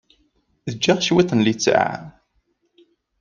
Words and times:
Eg-aɣ 0.69 0.99
cwiṭ 1.05 1.29
n 1.33 1.39
littseɛ. 1.45 1.89